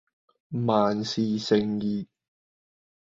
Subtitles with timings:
[0.65, 2.07] 萬事勝意